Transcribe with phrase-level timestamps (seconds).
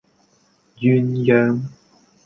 [0.77, 1.61] 鴛鴦